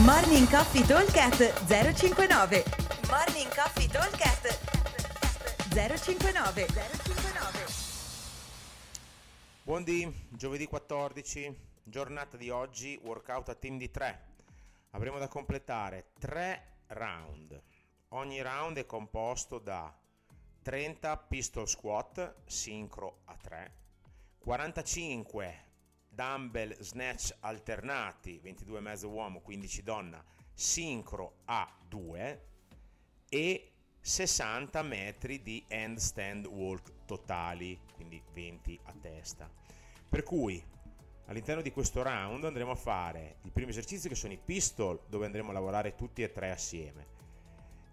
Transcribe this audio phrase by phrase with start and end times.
[0.00, 2.64] Morning Coffee Talkcast 059
[3.10, 4.58] Morning Coffee Talkcast
[5.68, 7.66] 059 059
[9.62, 14.20] Buondì, giovedì 14, giornata di oggi, workout a team di 3.
[14.92, 17.62] Avremo da completare 3 round.
[18.08, 19.94] Ogni round è composto da
[20.62, 23.72] 30 pistol squat sincro a 3,
[24.38, 25.71] 45
[26.14, 32.46] dumbbell snatch alternati, 22 mezzo uomo, 15 donna, sincro a 2
[33.28, 39.50] e 60 metri di handstand walk totali, quindi 20 a testa.
[40.08, 40.62] Per cui
[41.26, 45.24] all'interno di questo round andremo a fare il primo esercizio che sono i pistol, dove
[45.24, 47.06] andremo a lavorare tutti e tre assieme.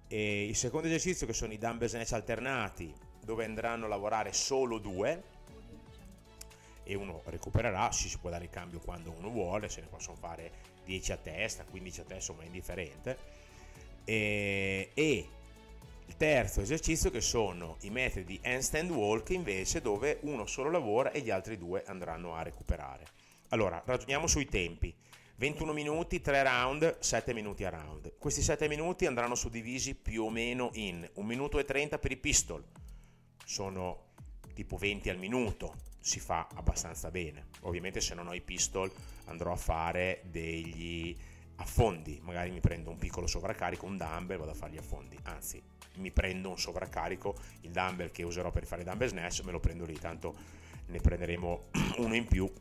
[0.08, 4.80] E il secondo esercizio che sono i dumbbell snatch alternati, dove andranno a lavorare solo
[4.80, 5.38] due
[6.89, 10.52] e uno recupererà, si può dare il cambio quando uno vuole, se ne possono fare
[10.85, 13.17] 10 a testa, 15 a testa, insomma è indifferente.
[14.03, 15.30] E, e
[16.08, 21.11] il terzo esercizio che sono i metodi di handstand walk invece dove uno solo lavora
[21.11, 23.05] e gli altri due andranno a recuperare.
[23.49, 24.92] Allora, ragioniamo sui tempi.
[25.36, 28.17] 21 minuti, 3 round, 7 minuti a round.
[28.17, 32.17] Questi 7 minuti andranno suddivisi più o meno in 1 minuto e 30 per i
[32.17, 32.66] pistol.
[33.45, 34.08] Sono
[34.55, 37.47] tipo 20 al minuto, si fa abbastanza bene.
[37.61, 38.92] Ovviamente se non ho i pistol
[39.25, 41.16] andrò a fare degli
[41.55, 45.61] affondi, magari mi prendo un piccolo sovraccarico, un dumbbell, vado a fare gli affondi, anzi
[45.95, 49.86] mi prendo un sovraccarico, il dumbbell che userò per fare dumbbell snatch, me lo prendo
[49.86, 50.36] lì, tanto
[50.88, 52.52] ne prenderemo uno in più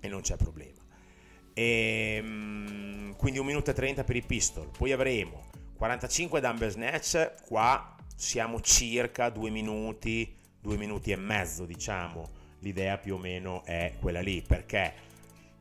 [0.00, 0.78] e non c'è problema.
[1.54, 7.42] E, ehm, quindi 1 minuto e 30 per i pistol, poi avremo 45 dumbbell snatch,
[7.46, 12.28] qua siamo circa 2 minuti, 2 minuti e mezzo diciamo,
[12.60, 14.92] l'idea più o meno è quella lì, perché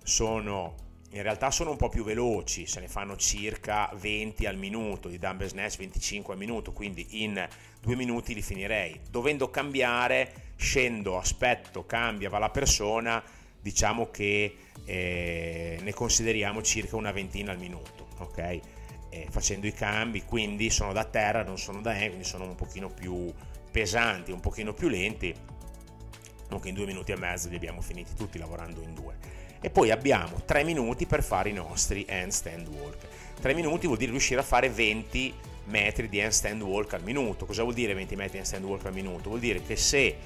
[0.03, 5.09] sono in realtà sono un po' più veloci, se ne fanno circa 20 al minuto,
[5.09, 7.47] di dumbbell snatch 25 al minuto, quindi in
[7.81, 8.99] due minuti li finirei.
[9.09, 13.23] Dovendo cambiare, scendo, aspetto, cambia, va la persona,
[13.59, 14.55] diciamo che
[14.85, 18.59] eh, ne consideriamo circa una ventina al minuto, ok?
[19.09, 22.53] Eh, facendo i cambi, quindi sono da terra, non sono da E, quindi sono un
[22.53, 23.33] pochino più
[23.71, 25.33] pesanti, un pochino più lenti,
[26.57, 29.15] che in due minuti e mezzo li abbiamo finiti tutti lavorando in due.
[29.61, 33.07] E poi abbiamo tre minuti per fare i nostri handstand walk.
[33.39, 35.33] Tre minuti vuol dire riuscire a fare 20
[35.65, 37.45] metri di handstand walk al minuto.
[37.45, 39.29] Cosa vuol dire 20 metri di handstand walk al minuto?
[39.29, 40.17] Vuol dire che se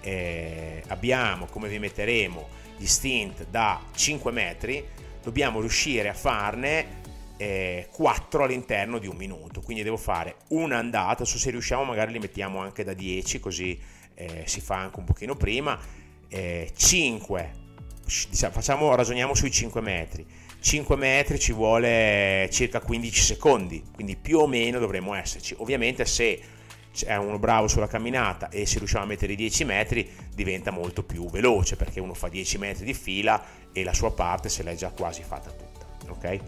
[0.00, 4.86] eh, abbiamo, come vi metteremo, gli stint da 5 metri,
[5.22, 6.97] dobbiamo riuscire a farne
[7.38, 9.62] eh, 4 all'interno di un minuto.
[9.62, 14.42] Quindi devo fare un'andata, adesso se riusciamo magari li mettiamo anche da 10 così eh,
[14.46, 15.78] si fa anche un pochino prima,
[16.28, 17.52] eh, 5,
[18.28, 20.26] diciamo, facciamo, ragioniamo sui 5 metri,
[20.60, 25.54] 5 metri ci vuole circa 15 secondi, quindi più o meno dovremmo esserci.
[25.58, 26.40] Ovviamente se
[27.06, 31.04] è uno bravo sulla camminata e se riusciamo a mettere i 10 metri diventa molto
[31.04, 33.40] più veloce perché uno fa 10 metri di fila
[33.72, 36.40] e la sua parte se l'è già quasi fatta tutta, ok?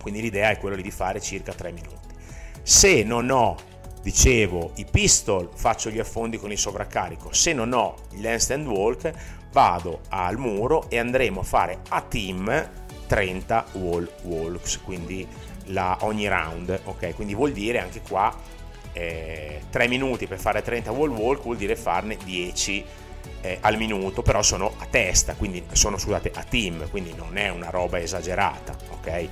[0.00, 2.14] Quindi l'idea è quella di fare circa 3 minuti.
[2.62, 3.56] Se non ho
[4.02, 7.32] dicevo i pistol faccio gli affondi con il sovraccarico.
[7.32, 9.12] Se non ho il handstand walk
[9.52, 12.70] vado al muro e andremo a fare a team
[13.06, 15.26] 30 wall walks quindi
[15.66, 17.14] la, ogni round ok?
[17.14, 18.34] Quindi vuol dire anche qua
[18.92, 22.84] eh, 3 minuti per fare 30 wall walk vuol dire farne 10
[23.40, 27.48] eh, al minuto però sono a testa quindi sono scusate a team quindi non è
[27.48, 29.28] una roba esagerata ok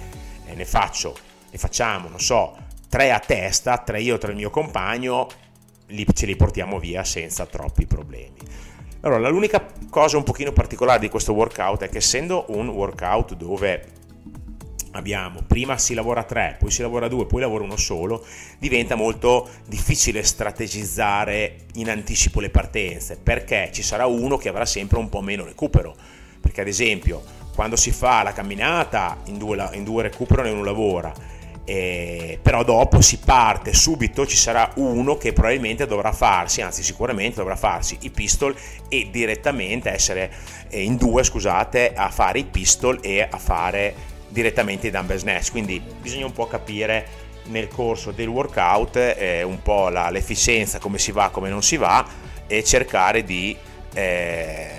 [0.47, 1.17] eh, ne faccio
[1.51, 2.57] ne facciamo non so
[2.89, 5.29] tre a testa, tre io, tre il mio compagno,
[5.89, 8.37] li, ce li portiamo via senza troppi problemi.
[9.01, 13.95] Allora, l'unica cosa un pochino particolare di questo workout è che essendo un workout dove
[14.93, 18.25] abbiamo prima si lavora tre, poi si lavora due, poi lavora uno solo,
[18.59, 24.99] diventa molto difficile strategizzare in anticipo le partenze, perché ci sarà uno che avrà sempre
[24.99, 25.95] un po' meno recupero,
[26.41, 27.23] perché ad esempio
[27.57, 31.11] quando si fa la camminata in due, in due recuperano e uno lavora,
[31.65, 37.37] eh, però dopo si parte subito, ci sarà uno che probabilmente dovrà farsi, anzi sicuramente
[37.37, 38.55] dovrà farsi i pistol
[38.89, 40.31] e direttamente essere
[40.69, 43.95] eh, in due, scusate, a fare i pistol e a fare
[44.29, 45.51] direttamente i dumbbell snatch.
[45.51, 50.99] Quindi bisogna un po' capire nel corso del workout eh, un po' la, l'efficienza, come
[50.99, 52.07] si va, come non si va
[52.47, 53.57] e cercare di,
[53.95, 54.76] eh,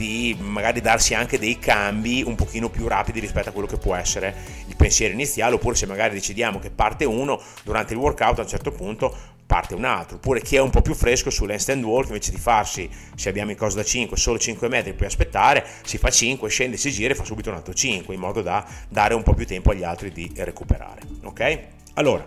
[0.00, 3.94] di magari darsi anche dei cambi un pochino più rapidi rispetto a quello che può
[3.94, 4.34] essere
[4.66, 8.48] il pensiero iniziale, oppure se magari decidiamo che parte uno, durante il workout a un
[8.48, 9.14] certo punto
[9.44, 12.88] parte un altro, oppure chi è un po' più fresco sull'handstand walk invece di farsi,
[13.14, 16.78] se abbiamo in cosa da 5, solo 5 metri poi aspettare, si fa 5, scende,
[16.78, 19.44] si gira e fa subito un altro 5, in modo da dare un po' più
[19.44, 21.58] tempo agli altri di recuperare, ok?
[21.94, 22.26] Allora,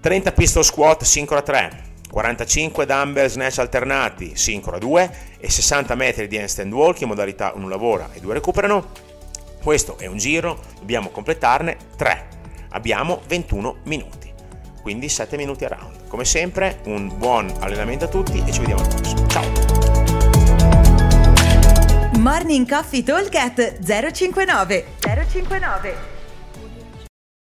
[0.00, 5.94] 30 pistol squat sincro a 3, 45 dumbbell snatch alternati sincro a 2 e 60
[5.94, 8.90] metri di handstand walk in modalità 1 lavora e 2 recuperano.
[9.62, 12.28] Questo è un giro, dobbiamo completarne 3.
[12.70, 14.32] Abbiamo 21 minuti,
[14.82, 16.06] quindi 7 minuti a round.
[16.08, 19.26] Come sempre, un buon allenamento a tutti e ci vediamo al prossimo.
[19.26, 19.44] Ciao!
[22.18, 23.30] Morning Coffee Talk
[24.12, 26.15] 059 059